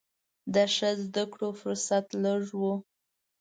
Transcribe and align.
د 0.53 0.55
ښه 0.75 0.89
زده 1.03 1.23
کړو 1.31 1.49
فرصت 1.61 2.05
لږ 2.23 2.43
و. 2.59 2.61